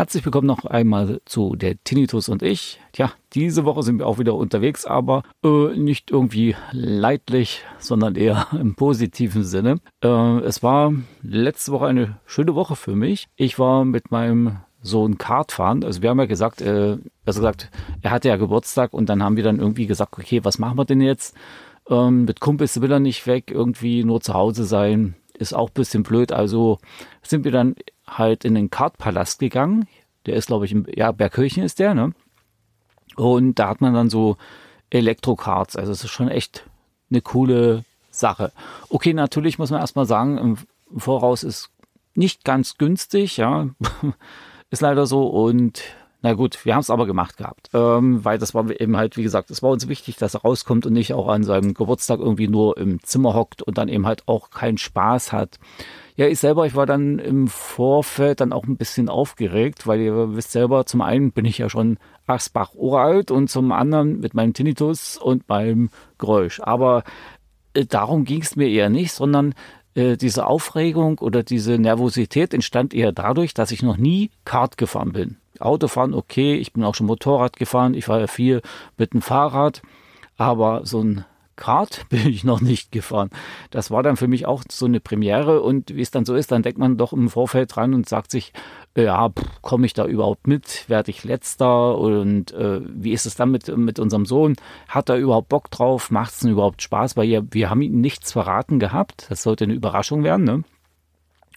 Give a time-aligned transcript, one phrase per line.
[0.00, 2.80] Herzlich willkommen noch einmal zu der Tinnitus und ich.
[2.92, 8.46] Tja, diese Woche sind wir auch wieder unterwegs, aber äh, nicht irgendwie leidlich, sondern eher
[8.58, 9.76] im positiven Sinne.
[10.02, 13.28] Äh, es war letzte Woche eine schöne Woche für mich.
[13.36, 15.84] Ich war mit meinem Sohn Kart fahren.
[15.84, 17.70] Also wir haben ja gesagt, äh, also gesagt,
[18.02, 20.84] er hatte ja Geburtstag und dann haben wir dann irgendwie gesagt, okay, was machen wir
[20.84, 21.36] denn jetzt?
[21.88, 25.14] Ähm, mit Kumpels will er nicht weg, irgendwie nur zu Hause sein.
[25.34, 26.32] Ist auch ein bisschen blöd.
[26.32, 26.78] Also
[27.22, 27.74] sind wir dann
[28.06, 29.86] halt in den Kartpalast gegangen.
[30.26, 32.12] Der ist, glaube ich, im, ja, Bergkirchen ist der, ne?
[33.16, 34.36] Und da hat man dann so
[34.90, 35.76] Elektrokarts.
[35.76, 36.64] Also es ist schon echt
[37.10, 38.52] eine coole Sache.
[38.88, 40.56] Okay, natürlich muss man erstmal sagen, im
[40.98, 41.70] Voraus ist
[42.14, 43.68] nicht ganz günstig, ja.
[44.70, 45.26] ist leider so.
[45.26, 45.82] Und
[46.22, 47.70] na gut, wir haben es aber gemacht gehabt.
[47.72, 50.86] Ähm, weil das war eben halt, wie gesagt, es war uns wichtig, dass er rauskommt
[50.86, 54.28] und nicht auch an seinem Geburtstag irgendwie nur im Zimmer hockt und dann eben halt
[54.28, 55.58] auch keinen Spaß hat.
[56.16, 60.36] Ja, ich selber, ich war dann im Vorfeld dann auch ein bisschen aufgeregt, weil ihr
[60.36, 64.52] wisst selber, zum einen bin ich ja schon Asbach uralt und zum anderen mit meinem
[64.52, 66.60] Tinnitus und meinem Geräusch.
[66.60, 67.04] Aber
[67.72, 69.54] äh, darum ging es mir eher nicht, sondern
[70.00, 75.12] äh, diese Aufregung oder diese Nervosität entstand eher dadurch, dass ich noch nie Kart gefahren
[75.12, 75.36] bin.
[75.58, 78.62] Autofahren, okay, ich bin auch schon Motorrad gefahren, ich war ja viel
[78.96, 79.82] mit dem Fahrrad,
[80.38, 83.28] aber so ein Kart bin ich noch nicht gefahren.
[83.70, 86.50] Das war dann für mich auch so eine Premiere und wie es dann so ist,
[86.50, 88.54] dann denkt man doch im Vorfeld dran und sagt sich,
[88.96, 89.30] ja,
[89.62, 90.88] komme ich da überhaupt mit?
[90.88, 91.96] Werde ich letzter?
[91.96, 94.56] Und äh, wie ist es dann mit, mit unserem Sohn?
[94.88, 96.10] Hat er überhaupt Bock drauf?
[96.10, 97.16] Macht es denn überhaupt Spaß?
[97.16, 99.26] Weil wir, wir haben ihm nichts verraten gehabt.
[99.30, 100.64] Das sollte eine Überraschung werden, ne?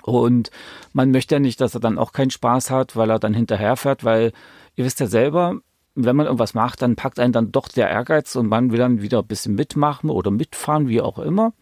[0.04, 0.52] Und
[0.92, 4.04] man möchte ja nicht, dass er dann auch keinen Spaß hat, weil er dann hinterherfährt,
[4.04, 4.34] weil
[4.76, 5.62] ihr wisst ja selber,
[5.96, 9.02] wenn man irgendwas macht, dann packt einen dann doch der Ehrgeiz und man will dann
[9.02, 11.54] wieder ein bisschen mitmachen oder mitfahren, wie auch immer.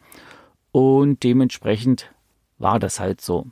[0.71, 2.11] Und dementsprechend
[2.57, 3.45] war das halt so.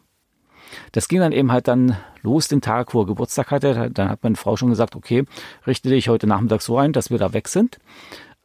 [0.92, 3.90] Das ging dann eben halt dann los den Tag, wo er Geburtstag hatte.
[3.94, 5.26] Dann hat meine Frau schon gesagt, okay,
[5.66, 7.80] richte dich heute Nachmittag so ein, dass wir da weg sind.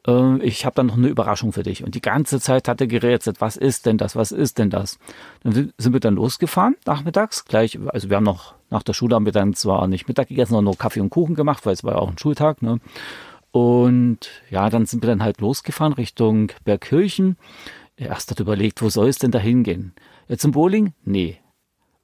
[0.07, 1.83] Äh, ich habe dann noch eine Überraschung für dich.
[1.83, 4.99] Und die ganze Zeit hat er gerätselt, was ist denn das, was ist denn das?
[5.43, 9.25] Dann sind wir dann losgefahren nachmittags, gleich, also wir haben noch, nach der Schule haben
[9.25, 11.93] wir dann zwar nicht Mittag gegessen, sondern nur Kaffee und Kuchen gemacht, weil es war
[11.93, 12.79] ja auch ein Schultag, ne?
[13.51, 17.37] Und ja, dann sind wir dann halt losgefahren Richtung Bergkirchen.
[17.95, 19.93] Erst hat überlegt, wo soll es denn da hingehen?
[20.27, 20.93] Jetzt zum Bowling?
[21.05, 21.37] Nee.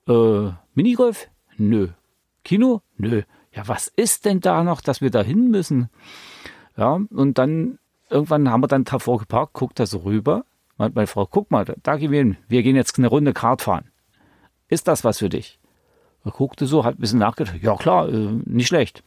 [0.07, 1.29] Äh, Minigolf?
[1.57, 1.89] Nö.
[2.44, 2.81] Kino?
[2.97, 3.23] Nö.
[3.53, 5.89] Ja, was ist denn da noch, dass wir da hin müssen?
[6.78, 7.79] Ja, und dann
[8.09, 10.45] irgendwann haben wir dann davor geparkt, guckt da so rüber.
[10.78, 12.38] Meint meine Frau, guck mal, da gehen wir hin.
[12.47, 13.91] Wir gehen jetzt eine Runde Kart fahren.
[14.67, 15.59] Ist das was für dich?
[16.23, 17.62] Er guckte so, hat ein bisschen nachgedacht.
[17.62, 19.03] Ja klar, äh, nicht schlecht.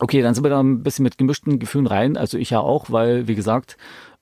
[0.00, 2.16] Okay, dann sind wir da ein bisschen mit gemischten Gefühlen rein.
[2.16, 3.76] Also ich ja auch, weil, wie gesagt,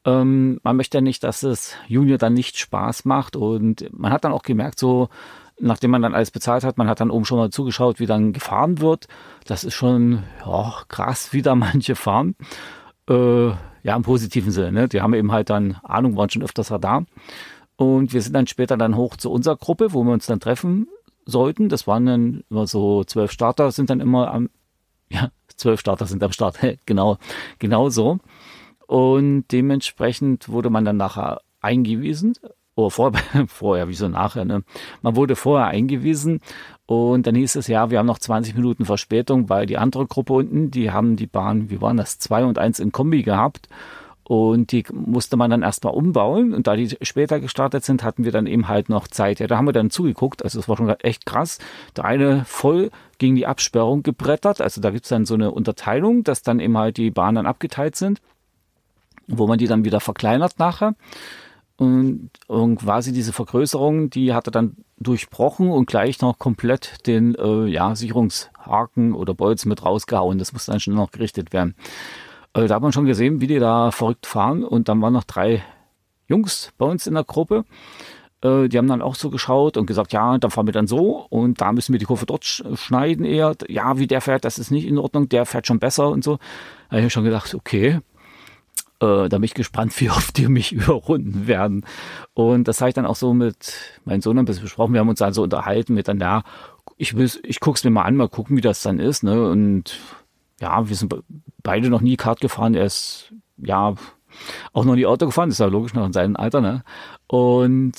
[0.07, 3.37] ähm, man möchte ja nicht, dass es Junior dann nicht Spaß macht.
[3.37, 5.09] Und man hat dann auch gemerkt, so,
[5.59, 8.33] nachdem man dann alles bezahlt hat, man hat dann oben schon mal zugeschaut, wie dann
[8.33, 9.09] gefahren wird.
[9.47, 12.37] Das ist schon ja, krass, wie da manche fahren.
[13.11, 13.49] Äh,
[13.83, 14.73] ja, im positiven Sinne.
[14.73, 14.89] Ne?
[14.89, 17.05] Die haben eben halt dann Ahnung, waren schon öfters da.
[17.77, 20.89] Und wir sind dann später dann hoch zu unserer Gruppe, wo wir uns dann treffen
[21.25, 21.69] sollten.
[21.69, 24.51] Das waren dann immer so zwölf Starter, sind dann immer am,
[25.11, 26.59] ja, zwölf Starter sind am Start.
[26.87, 27.19] genau,
[27.59, 28.19] genau so.
[28.87, 32.35] Und dementsprechend wurde man dann nachher eingewiesen
[32.77, 33.13] oder vor,
[33.49, 34.63] vorher, wieso nachher, ne?
[35.03, 36.41] Man wurde vorher eingewiesen
[36.85, 40.35] und dann hieß es, ja, wir haben noch 20 Minuten Verspätung, weil die andere Gruppe
[40.35, 43.69] unten, die haben die Bahn, wie waren das, zwei und eins in Kombi gehabt.
[44.29, 46.53] Und die musste man dann erstmal umbauen.
[46.53, 49.39] Und da die später gestartet sind, hatten wir dann eben halt noch Zeit.
[49.39, 50.43] Ja, da haben wir dann zugeguckt.
[50.43, 51.61] Also es war schon echt krass.
[51.97, 54.61] Der eine voll gegen die Absperrung gebrettert.
[54.61, 58.21] Also da gibt's dann so eine Unterteilung, dass dann eben halt die Bahnen abgeteilt sind,
[59.27, 60.95] wo man die dann wieder verkleinert nachher.
[61.77, 67.35] Und, und quasi diese Vergrößerung, die hat er dann durchbrochen und gleich noch komplett den
[67.35, 70.39] äh, ja, Sicherungshaken oder Bolzen mit rausgehauen.
[70.39, 71.75] Das musste dann schon noch gerichtet werden.
[72.55, 74.65] Äh, da hat man schon gesehen, wie die da verrückt fahren.
[74.65, 75.63] Und dann waren noch drei
[76.29, 77.67] Jungs bei uns in der Gruppe.
[78.41, 81.27] Äh, die haben dann auch so geschaut und gesagt, ja, dann fahren wir dann so
[81.31, 83.55] und da müssen wir die Kurve dort schneiden eher.
[83.69, 86.39] Ja, wie der fährt, das ist nicht in Ordnung, der fährt schon besser und so.
[86.91, 88.01] Da habe ich schon gedacht, okay,
[89.01, 91.85] äh, da bin ich gespannt, wie oft die mich überrunden werden.
[92.35, 94.93] Und das habe ich dann auch so mit meinem Sohn ein bisschen besprochen.
[94.95, 96.43] Wir haben uns dann so unterhalten mit dann, ja,
[96.97, 99.23] ich, ich gucke es mir mal an, mal gucken, wie das dann ist.
[99.23, 99.49] Ne?
[99.49, 99.99] Und
[100.61, 101.15] ja, wir sind
[101.63, 102.75] beide noch nie Kart gefahren.
[102.75, 103.95] Er ist, ja,
[104.73, 106.61] auch noch nie Auto gefahren, das ist ja logisch noch in seinem Alter.
[106.61, 106.85] Ne?
[107.27, 107.95] Und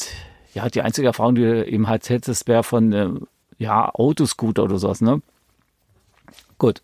[0.53, 3.09] ja, die einzige Erfahrung, die du eben halt hättest, wäre von, äh,
[3.57, 5.01] ja, Autoscooter oder sowas.
[5.01, 5.21] Ne?
[6.57, 6.81] Gut.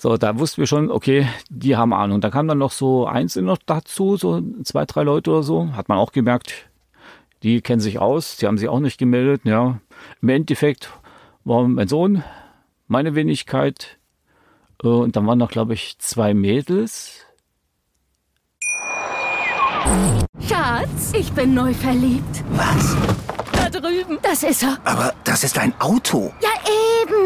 [0.00, 2.20] So, da wussten wir schon, okay, die haben Ahnung.
[2.20, 5.72] Da kam dann noch so Einzelne noch dazu, so zwei, drei Leute oder so.
[5.72, 6.68] Hat man auch gemerkt,
[7.42, 9.40] die kennen sich aus, die haben sich auch nicht gemeldet.
[9.42, 9.80] Ja,
[10.22, 10.88] im Endeffekt
[11.44, 12.22] war mein Sohn,
[12.86, 13.98] meine Wenigkeit
[14.84, 17.24] äh, und dann waren noch, glaube ich, zwei Mädels.
[20.46, 22.44] Schatz, ich bin neu verliebt.
[22.50, 22.96] Was?
[23.52, 24.18] Da drüben.
[24.22, 24.78] Das ist er.
[24.84, 26.32] Aber das ist ein Auto.
[26.40, 26.47] Ja,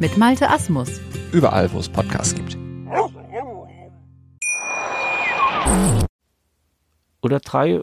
[0.00, 0.98] mit Malte Asmus.
[1.30, 2.56] Überall, wo es Podcasts gibt.
[7.20, 7.82] Oder drei,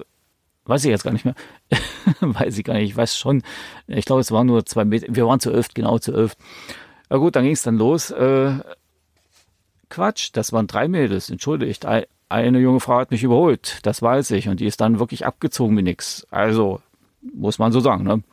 [0.66, 1.36] weiß ich jetzt gar nicht mehr.
[2.20, 3.44] weiß ich gar nicht, ich weiß schon.
[3.86, 5.06] Ich glaube, es waren nur zwei Meter.
[5.10, 6.36] Wir waren zu elf, genau zu elf.
[7.10, 8.10] Na gut, dann ging es dann los.
[8.10, 8.56] Äh,
[9.90, 11.86] Quatsch, das waren drei Mädels, entschuldigt.
[12.30, 14.50] Eine junge Frau hat mich überholt, das weiß ich.
[14.50, 16.26] Und die ist dann wirklich abgezogen wie nix.
[16.32, 16.82] Also,
[17.22, 18.04] muss man so sagen.
[18.04, 18.24] Ne?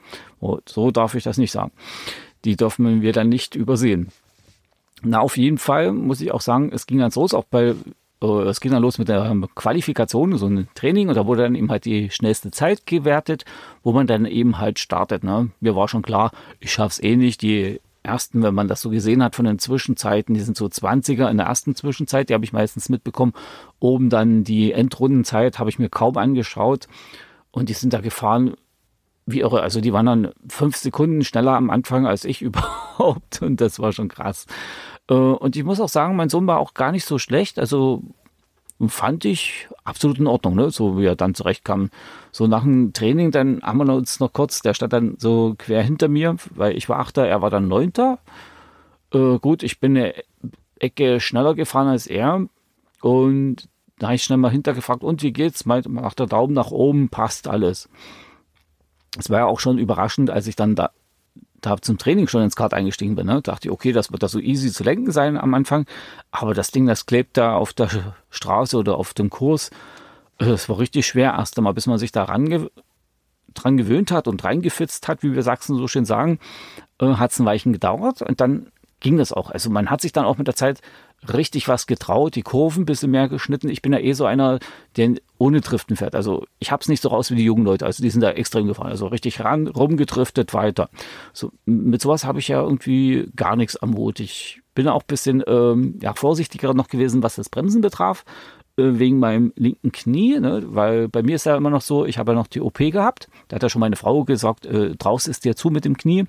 [0.67, 1.71] So darf ich das nicht sagen.
[2.45, 4.09] Die dürfen wir dann nicht übersehen.
[5.03, 7.75] Na, auf jeden Fall muss ich auch sagen, es ging ganz los, auch bei,
[8.23, 11.55] äh, es ging dann los mit der Qualifikation, so ein Training, und da wurde dann
[11.55, 13.45] eben halt die schnellste Zeit gewertet,
[13.83, 15.25] wo man dann eben halt startet.
[15.25, 15.51] Ne?
[15.61, 19.23] Mir war schon klar, ich schaff's eh nicht, die ersten, wenn man das so gesehen
[19.23, 22.53] hat von den Zwischenzeiten, die sind so 20er in der ersten Zwischenzeit, die habe ich
[22.53, 23.33] meistens mitbekommen.
[23.81, 26.87] Oben dann die Endrundenzeit habe ich mir kaum angeschaut
[27.51, 28.55] und die sind da gefahren
[29.27, 29.63] wie irre.
[29.63, 33.93] Also die waren dann fünf Sekunden schneller am Anfang als ich überhaupt und das war
[33.93, 34.47] schon krass.
[35.09, 37.59] Äh, und ich muss auch sagen, mein Sohn war auch gar nicht so schlecht.
[37.59, 38.03] Also
[38.87, 40.71] fand ich absolut in Ordnung, ne?
[40.71, 41.91] so wie er dann zurechtkam.
[42.33, 45.83] So nach dem Training, dann haben wir uns noch kurz, der stand dann so quer
[45.83, 48.19] hinter mir, weil ich war Achter, er war dann Neunter.
[49.13, 50.15] Äh, gut, ich bin eine
[50.79, 52.47] Ecke schneller gefahren als er
[53.01, 53.69] und
[53.99, 55.67] da habe ich schnell mal hintergefragt, und wie geht's?
[55.67, 57.89] Macht der Daumen nach oben, passt alles.
[59.19, 60.91] Es war ja auch schon überraschend, als ich dann da
[61.65, 64.29] da zum Training schon ins Kart eingestiegen bin, ne, dachte ich, okay, das wird da
[64.29, 65.87] so easy zu lenken sein am Anfang.
[66.31, 67.89] Aber das Ding, das klebt da auf der
[68.31, 69.71] Straße oder auf dem Kurs.
[70.39, 72.71] Das war richtig schwer erst einmal, bis man sich da range
[73.55, 76.41] dran gewöhnt hat und reingefitzt hat, wie wir Sachsen so schön sagen,
[77.01, 78.67] äh, hat es ein Weichen gedauert und dann
[79.05, 79.51] ging das auch.
[79.51, 80.81] Also man hat sich dann auch mit der Zeit
[81.33, 83.69] richtig was getraut, die Kurven ein bisschen mehr geschnitten.
[83.69, 84.59] Ich bin ja eh so einer,
[84.97, 86.15] der ohne Driften fährt.
[86.15, 87.85] Also ich hab's nicht so raus wie die jungen Leute.
[87.85, 88.89] Also die sind da extrem gefahren.
[88.89, 90.89] Also richtig ran, rumgedriftet, weiter.
[91.35, 94.21] So, mit sowas habe ich ja irgendwie gar nichts am Hut.
[94.21, 98.25] Ich bin auch ein bisschen ähm, ja, vorsichtiger noch gewesen, was das Bremsen betraf
[98.79, 100.63] äh, wegen meinem linken Knie, ne?
[100.65, 103.29] weil bei mir ist ja immer noch so, ich habe ja noch die OP gehabt.
[103.49, 106.25] Da hat ja schon meine Frau gesagt, äh, draußen ist dir zu mit dem Knie.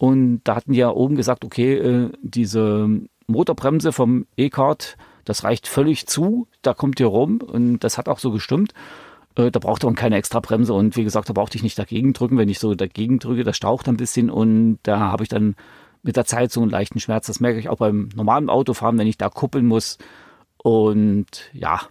[0.00, 2.88] Und da hatten die ja oben gesagt, okay, äh, diese
[3.26, 8.18] Motorbremse vom E-Card, das reicht völlig zu, da kommt ihr rum und das hat auch
[8.18, 8.72] so gestimmt.
[9.34, 12.14] Äh, da braucht man keine extra Bremse und wie gesagt, da brauchte ich nicht dagegen
[12.14, 12.38] drücken.
[12.38, 15.54] Wenn ich so dagegen drücke, das staucht ein bisschen und da habe ich dann
[16.02, 17.26] mit der Zeit so einen leichten Schmerz.
[17.26, 19.98] Das merke ich auch beim normalen Autofahren, wenn ich da kuppeln muss.
[20.56, 21.82] Und ja,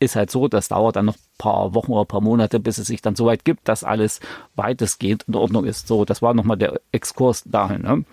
[0.00, 3.00] ist halt so, das dauert dann noch paar Wochen oder paar Monate, bis es sich
[3.00, 4.20] dann so weit gibt, dass alles
[4.56, 5.88] weitestgehend in Ordnung ist.
[5.88, 7.80] So, das war nochmal der Exkurs dahin.
[7.80, 8.04] Ne?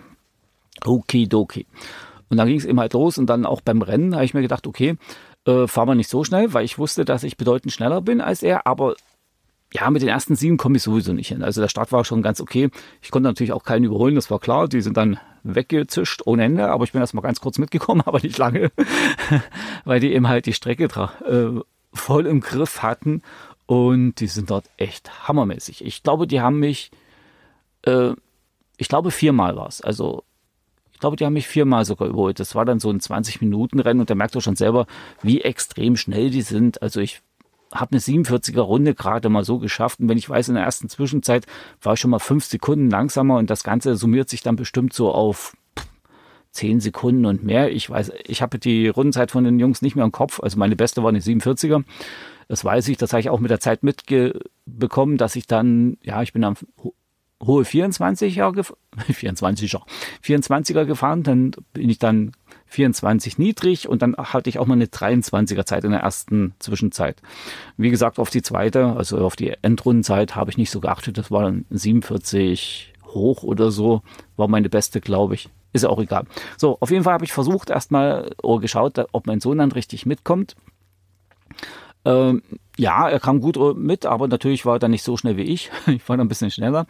[0.85, 1.67] Okidoki.
[2.29, 4.41] Und dann ging es eben halt los und dann auch beim Rennen habe ich mir
[4.41, 4.95] gedacht, okay,
[5.45, 8.43] äh, fahren wir nicht so schnell, weil ich wusste, dass ich bedeutend schneller bin als
[8.43, 8.95] er, aber
[9.73, 11.43] ja, mit den ersten sieben komme ich sowieso nicht hin.
[11.43, 12.69] Also der Start war schon ganz okay.
[13.01, 14.69] Ich konnte natürlich auch keinen überholen, das war klar.
[14.69, 18.21] Die sind dann weggezischt ohne Ende, aber ich bin erst mal ganz kurz mitgekommen, aber
[18.21, 18.71] nicht lange,
[19.85, 21.59] weil die eben halt die Strecke äh,
[21.97, 23.21] voll im Griff hatten
[23.65, 25.83] und die sind dort echt hammermäßig.
[25.85, 26.91] Ich glaube, die haben mich,
[27.83, 28.11] äh,
[28.77, 29.81] ich glaube viermal war es.
[29.81, 30.23] Also
[30.93, 32.39] ich glaube, die haben mich viermal sogar überholt.
[32.39, 34.87] Das war dann so ein 20-Minuten-Rennen und da merkt ihr schon selber,
[35.21, 36.81] wie extrem schnell die sind.
[36.81, 37.21] Also ich
[37.71, 39.99] habe eine 47er Runde gerade mal so geschafft.
[39.99, 41.45] Und wenn ich weiß, in der ersten Zwischenzeit
[41.81, 45.11] war ich schon mal fünf Sekunden langsamer und das Ganze summiert sich dann bestimmt so
[45.11, 45.55] auf
[46.57, 47.71] zehn Sekunden und mehr.
[47.71, 50.39] Ich weiß, ich habe die Rundenzeit von den Jungs nicht mehr im Kopf.
[50.41, 51.83] Also meine beste war eine 47er.
[52.47, 56.21] Das weiß ich, das habe ich auch mit der Zeit mitbekommen, dass ich dann, ja,
[56.23, 56.55] ich bin am
[57.43, 59.81] hohe 24er, 24er,
[60.23, 62.31] 24er gefahren, dann bin ich dann
[62.65, 67.21] 24 niedrig und dann hatte ich auch mal eine 23er Zeit in der ersten Zwischenzeit.
[67.77, 71.29] Wie gesagt, auf die zweite, also auf die Endrundenzeit habe ich nicht so geachtet, das
[71.29, 74.01] war dann 47 hoch oder so,
[74.35, 75.49] war meine beste, glaube ich.
[75.77, 76.25] Ist ja auch egal.
[76.57, 80.05] So, auf jeden Fall habe ich versucht, erstmal oh, geschaut, ob mein Sohn dann richtig
[80.05, 80.55] mitkommt.
[82.05, 82.41] Ähm,
[82.77, 85.71] ja, er kam gut mit, aber natürlich war er dann nicht so schnell wie ich.
[85.87, 86.85] Ich war dann ein bisschen schneller.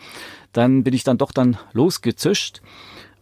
[0.53, 2.61] Dann bin ich dann doch dann losgezischt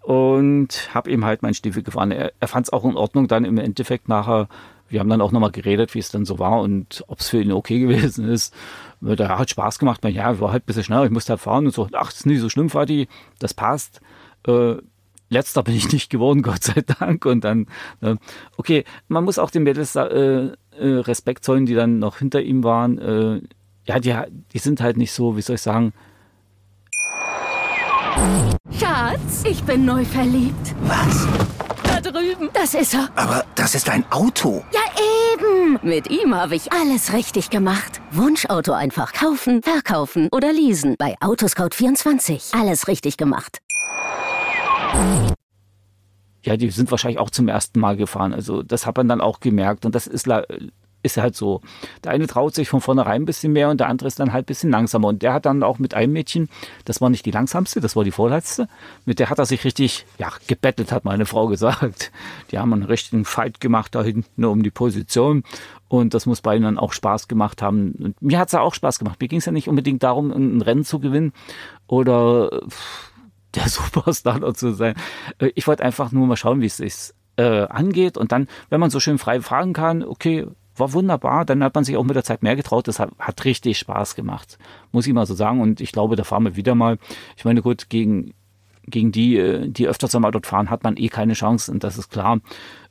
[0.01, 2.11] und habe ihm halt meinen Stiefel gefahren.
[2.11, 4.47] Er, er fand es auch in Ordnung dann im Endeffekt nachher.
[4.87, 7.41] Wir haben dann auch nochmal geredet, wie es dann so war und ob es für
[7.41, 8.53] ihn okay gewesen ist.
[9.01, 10.03] Der hat Spaß gemacht.
[10.05, 11.87] Ja, war halt ein bisschen schneller, ich musste halt fahren und so.
[11.93, 13.07] Ach, das ist nicht so schlimm, Vati,
[13.39, 14.01] das passt.
[14.47, 14.75] Äh,
[15.35, 17.25] letzter bin ich nicht geworden, Gott sei Dank.
[17.25, 17.67] Und dann,
[18.01, 18.15] äh,
[18.57, 22.63] okay, man muss auch den Mädels äh, äh, Respekt zollen, die dann noch hinter ihm
[22.63, 22.97] waren.
[22.97, 23.41] Äh,
[23.85, 24.15] ja, die,
[24.53, 25.93] die sind halt nicht so, wie soll ich sagen.
[28.79, 30.73] Schatz, ich bin neu verliebt.
[30.83, 31.27] Was?
[31.83, 32.49] Da drüben.
[32.53, 33.09] Das ist er.
[33.15, 34.63] Aber das ist ein Auto.
[34.71, 34.81] Ja,
[35.33, 35.79] eben.
[35.83, 38.01] Mit ihm habe ich alles richtig gemacht.
[38.11, 40.95] Wunschauto einfach kaufen, verkaufen oder leasen.
[40.97, 42.59] Bei Autoscout24.
[42.59, 43.59] Alles richtig gemacht.
[46.43, 48.33] Ja, die sind wahrscheinlich auch zum ersten Mal gefahren.
[48.33, 49.85] Also das hat man dann auch gemerkt.
[49.85, 50.27] Und das ist
[51.05, 51.61] ist halt so.
[52.03, 54.45] Der eine traut sich von vornherein ein bisschen mehr und der andere ist dann halt
[54.45, 55.07] ein bisschen langsamer.
[55.09, 56.49] Und der hat dann auch mit einem Mädchen,
[56.83, 58.67] das war nicht die langsamste, das war die vorletzte,
[59.05, 62.11] mit der hat er sich richtig, ja, gebettelt, hat meine Frau gesagt.
[62.51, 65.43] Die haben einen richtigen Fight gemacht da hinten um die Position.
[65.87, 67.91] Und das muss bei ihnen dann auch Spaß gemacht haben.
[67.99, 69.21] Und mir hat es ja auch Spaß gemacht.
[69.21, 71.31] Mir ging es ja nicht unbedingt darum, ein Rennen zu gewinnen
[71.87, 72.63] oder
[73.55, 74.95] der Superstar zu sein.
[75.39, 78.17] Äh, ich wollte einfach nur mal schauen, wie es sich äh, angeht.
[78.17, 80.47] Und dann, wenn man so schön frei fragen kann, okay,
[80.77, 81.45] war wunderbar.
[81.45, 82.87] Dann hat man sich auch mit der Zeit mehr getraut.
[82.87, 84.57] Das hat, hat richtig Spaß gemacht,
[84.91, 85.61] muss ich mal so sagen.
[85.61, 86.97] Und ich glaube, da fahren wir wieder mal.
[87.37, 88.33] Ich meine, gut, gegen,
[88.85, 91.71] gegen die, äh, die öfters einmal dort fahren, hat man eh keine Chance.
[91.71, 92.39] Und das ist klar.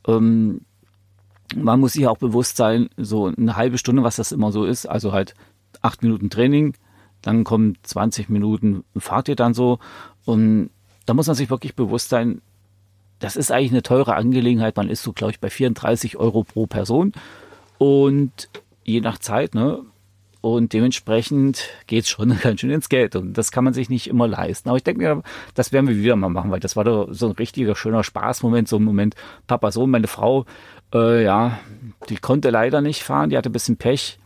[0.06, 0.62] Ähm,
[1.54, 4.86] man muss sich auch bewusst sein, so eine halbe Stunde, was das immer so ist.
[4.86, 5.34] Also halt
[5.82, 6.74] acht Minuten Training,
[7.24, 9.78] dann kommen 20 Minuten Fahrt ihr dann so.
[10.24, 10.70] Und
[11.06, 12.42] da muss man sich wirklich bewusst sein,
[13.18, 14.76] das ist eigentlich eine teure Angelegenheit.
[14.76, 17.12] Man ist so, glaube ich, bei 34 Euro pro Person.
[17.78, 18.50] Und
[18.84, 19.80] je nach Zeit, ne?
[20.42, 23.16] Und dementsprechend geht es schon ganz schön ins Geld.
[23.16, 24.68] Und das kann man sich nicht immer leisten.
[24.68, 25.22] Aber ich denke mir,
[25.54, 28.68] das werden wir wieder mal machen, weil das war doch so ein richtiger schöner Spaßmoment,
[28.68, 29.14] so ein Moment.
[29.46, 30.44] Papa, Sohn, meine Frau,
[30.92, 31.58] äh, ja,
[32.10, 34.18] die konnte leider nicht fahren, die hatte ein bisschen Pech,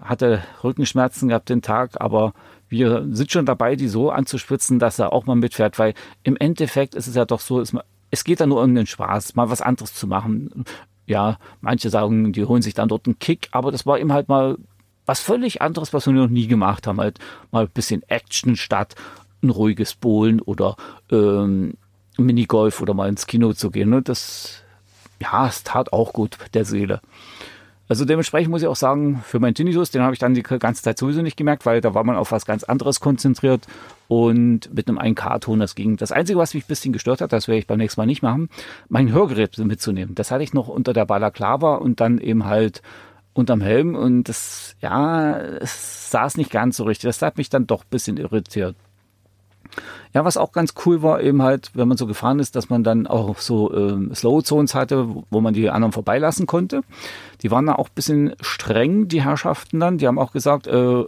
[0.00, 2.32] hatte Rückenschmerzen gehabt den Tag, aber
[2.68, 6.94] wir sind schon dabei, die so anzuspitzen, dass er auch mal mitfährt, weil im Endeffekt
[6.94, 7.62] ist es ja doch so,
[8.10, 10.64] es geht da nur um den Spaß, mal was anderes zu machen
[11.06, 14.28] ja, manche sagen, die holen sich dann dort einen Kick, aber das war eben halt
[14.28, 14.56] mal
[15.04, 17.00] was völlig anderes, was wir noch nie gemacht haben.
[17.00, 17.18] Halt
[17.50, 18.94] mal ein bisschen Action statt
[19.42, 20.76] ein ruhiges Bowlen oder
[21.10, 21.74] ähm,
[22.16, 23.90] Minigolf oder mal ins Kino zu gehen.
[23.90, 24.02] Ne?
[24.02, 24.62] Das,
[25.20, 27.00] ja, es tat auch gut der Seele.
[27.88, 30.82] Also dementsprechend muss ich auch sagen, für meinen Tinnitus, den habe ich dann die ganze
[30.82, 33.66] Zeit sowieso nicht gemerkt, weil da war man auf was ganz anderes konzentriert
[34.08, 35.96] und mit einem 1K-Ton das ging.
[35.96, 38.22] Das Einzige, was mich ein bisschen gestört hat, das werde ich beim nächsten Mal nicht
[38.22, 38.48] machen,
[38.88, 40.14] mein Hörgerät mitzunehmen.
[40.14, 42.82] Das hatte ich noch unter der Balaklava und dann eben halt
[43.34, 47.08] unterm Helm und das, ja, es saß nicht ganz so richtig.
[47.08, 48.76] Das hat mich dann doch ein bisschen irritiert.
[50.12, 52.84] Ja, was auch ganz cool war, eben halt, wenn man so gefahren ist, dass man
[52.84, 56.82] dann auch so ähm, Slow Zones hatte, wo man die anderen vorbeilassen konnte.
[57.42, 59.98] Die waren da auch ein bisschen streng, die Herrschaften dann.
[59.98, 61.04] Die haben auch gesagt, äh,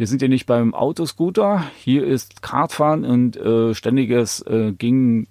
[0.00, 5.26] wir sind ja nicht beim Autoscooter, hier ist Kartfahren und äh, ständiges äh, ging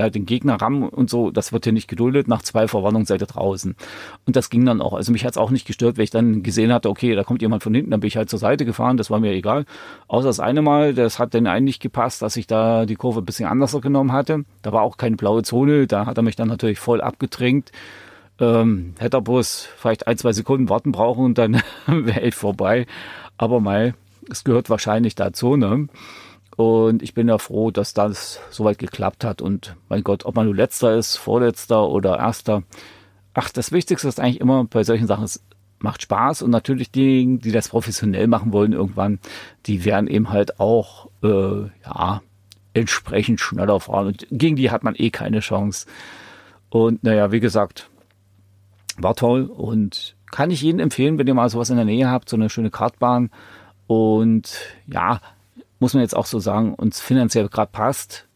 [0.00, 2.26] ja, den Gegner rammen und so, das wird hier nicht geduldet.
[2.26, 3.76] Nach zwei Verwarnungen seid ihr draußen.
[4.26, 4.94] Und das ging dann auch.
[4.94, 7.42] Also mich hat es auch nicht gestört, weil ich dann gesehen hatte, okay, da kommt
[7.42, 9.66] jemand von hinten, dann bin ich halt zur Seite gefahren, das war mir egal.
[10.08, 13.26] Außer das eine Mal, das hat dann eigentlich gepasst, dass ich da die Kurve ein
[13.26, 14.44] bisschen anders genommen hatte.
[14.62, 17.70] Da war auch keine blaue Zone, da hat er mich dann natürlich voll abgedrängt.
[18.40, 22.86] Ähm, hätte er bloß vielleicht ein, zwei Sekunden warten brauchen und dann wäre ich vorbei.
[23.36, 23.94] Aber mal,
[24.30, 25.88] es gehört wahrscheinlich dazu, ne?
[26.56, 29.40] Und ich bin ja froh, dass das soweit geklappt hat.
[29.40, 32.62] Und mein Gott, ob man nur letzter ist, vorletzter oder erster.
[33.34, 35.42] Ach, das Wichtigste ist eigentlich immer bei solchen Sachen, es
[35.78, 36.42] macht Spaß.
[36.42, 39.20] Und natürlich diejenigen, die das professionell machen wollen irgendwann,
[39.66, 42.20] die werden eben halt auch, äh, ja,
[42.74, 44.08] entsprechend schneller fahren.
[44.08, 45.86] Und gegen die hat man eh keine Chance.
[46.68, 47.88] Und naja, wie gesagt,
[48.96, 52.28] war toll und kann ich Ihnen empfehlen, wenn ihr mal sowas in der Nähe habt,
[52.28, 53.30] so eine schöne Kartbahn.
[53.86, 55.20] Und ja,
[55.80, 58.28] muss man jetzt auch so sagen, uns finanziell gerade passt,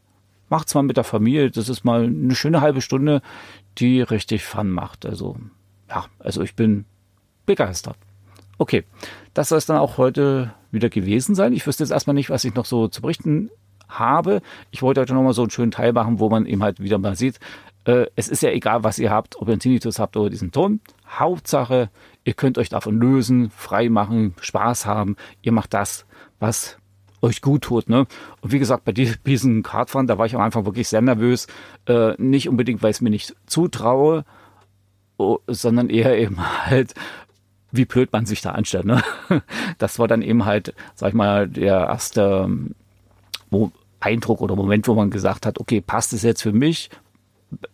[0.48, 1.50] macht's mal mit der Familie.
[1.50, 3.22] Das ist mal eine schöne halbe Stunde,
[3.78, 5.06] die richtig Fun macht.
[5.06, 5.36] Also,
[5.88, 6.84] ja, also ich bin
[7.46, 7.96] begeistert.
[8.58, 8.84] Okay,
[9.34, 11.52] das soll es dann auch heute wieder gewesen sein.
[11.52, 13.50] Ich wüsste jetzt erstmal nicht, was ich noch so zu berichten
[13.88, 14.42] habe.
[14.70, 17.16] Ich wollte heute nochmal so einen schönen Teil machen, wo man eben halt wieder mal
[17.16, 17.38] sieht,
[17.84, 20.52] äh, es ist ja egal, was ihr habt, ob ihr einen Tinnitus habt oder diesen
[20.52, 20.80] Ton.
[21.08, 21.90] Hauptsache,
[22.24, 25.16] ihr könnt euch davon lösen, frei machen, Spaß haben.
[25.42, 26.06] Ihr macht das,
[26.40, 26.78] was
[27.24, 27.88] euch gut tut.
[27.88, 28.06] Ne?
[28.40, 31.46] Und wie gesagt, bei diesen Kartfahren, da war ich am Anfang wirklich sehr nervös.
[31.86, 34.24] Äh, nicht unbedingt, weil ich es mir nicht zutraue,
[35.16, 36.94] oh, sondern eher eben halt,
[37.72, 38.84] wie blöd man sich da anstellt.
[38.84, 39.02] Ne?
[39.78, 42.48] Das war dann eben halt, sag ich mal, der erste
[44.00, 46.90] Eindruck oder Moment, wo man gesagt hat, okay, passt es jetzt für mich?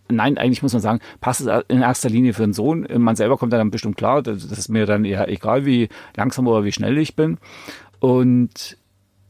[0.08, 2.86] Nein, eigentlich muss man sagen, passt es in erster Linie für den Sohn.
[2.98, 6.64] Man selber kommt dann bestimmt klar, das ist mir dann eher egal, wie langsam oder
[6.64, 7.38] wie schnell ich bin.
[7.98, 8.76] Und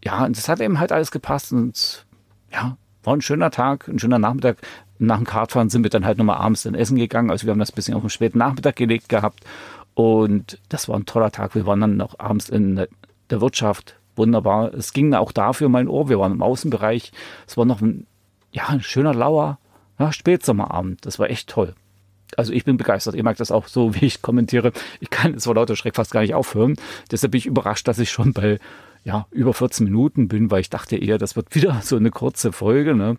[0.05, 2.07] ja, das hat eben halt alles gepasst und
[2.53, 4.59] ja, war ein schöner Tag, ein schöner Nachmittag.
[4.99, 7.31] Nach dem Kartfahren sind wir dann halt nochmal abends in Essen gegangen.
[7.31, 9.45] Also wir haben das bisschen auf den späten Nachmittag gelegt gehabt.
[9.95, 11.55] Und das war ein toller Tag.
[11.55, 12.87] Wir waren dann noch abends in
[13.31, 13.97] der Wirtschaft.
[14.17, 14.75] Wunderbar.
[14.75, 16.11] Es ging auch dafür mein Ohr.
[16.11, 17.13] Wir waren im Außenbereich.
[17.47, 18.07] Es war noch ein,
[18.53, 19.59] ja, ein schöner, lauer
[19.99, 21.07] ja, Spätsommerabend.
[21.07, 21.75] Das war echt toll.
[22.37, 23.15] Also ich bin begeistert.
[23.15, 24.73] Ihr merkt das auch so, wie ich kommentiere.
[25.01, 26.77] Ich kann es vor lauter Schreck fast gar nicht aufhören.
[27.11, 28.59] Deshalb bin ich überrascht, dass ich schon bei
[29.05, 32.53] ja, über 14 Minuten bin, weil ich dachte eher, das wird wieder so eine kurze
[32.53, 32.95] Folge.
[32.95, 33.17] Ne?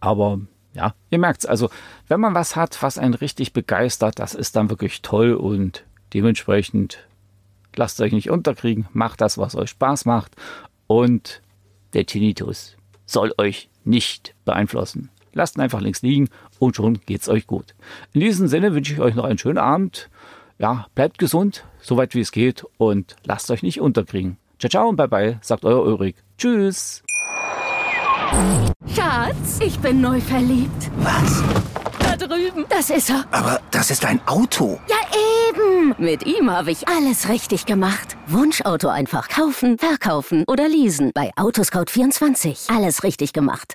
[0.00, 0.40] Aber
[0.74, 1.46] ja, ihr merkt es.
[1.46, 1.70] Also,
[2.08, 7.06] wenn man was hat, was einen richtig begeistert, das ist dann wirklich toll und dementsprechend
[7.74, 10.34] lasst euch nicht unterkriegen, macht das, was euch Spaß macht
[10.86, 11.42] und
[11.94, 15.10] der Tinnitus soll euch nicht beeinflussen.
[15.32, 17.74] Lasst ihn einfach links liegen und schon geht's euch gut.
[18.12, 20.08] In diesem Sinne wünsche ich euch noch einen schönen Abend.
[20.58, 24.38] Ja, bleibt gesund, soweit wie es geht und lasst euch nicht unterkriegen.
[24.58, 26.16] Ciao, ciao und bye bye, sagt euer Ulrich.
[26.38, 27.02] Tschüss.
[28.94, 30.90] Schatz, ich bin neu verliebt.
[30.98, 31.42] Was?
[31.98, 32.64] Da drüben.
[32.70, 33.24] Das ist er.
[33.32, 34.80] Aber das ist ein Auto.
[34.88, 34.96] Ja,
[35.50, 35.94] eben.
[35.98, 38.16] Mit ihm habe ich alles richtig gemacht.
[38.28, 41.10] Wunschauto einfach kaufen, verkaufen oder leasen.
[41.14, 42.74] Bei Autoscout24.
[42.74, 43.74] Alles richtig gemacht.